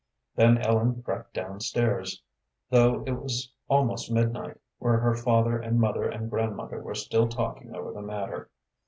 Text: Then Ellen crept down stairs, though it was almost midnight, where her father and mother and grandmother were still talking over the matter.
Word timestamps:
Then 0.35 0.57
Ellen 0.57 1.03
crept 1.03 1.35
down 1.35 1.59
stairs, 1.59 2.23
though 2.71 3.03
it 3.03 3.21
was 3.21 3.53
almost 3.67 4.09
midnight, 4.11 4.59
where 4.79 4.97
her 4.97 5.13
father 5.15 5.59
and 5.59 5.79
mother 5.79 6.09
and 6.09 6.27
grandmother 6.27 6.81
were 6.81 6.95
still 6.95 7.27
talking 7.27 7.75
over 7.75 7.91
the 7.93 8.01
matter. 8.01 8.49